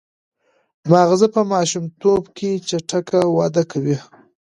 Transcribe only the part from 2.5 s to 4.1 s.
چټک وده کوي.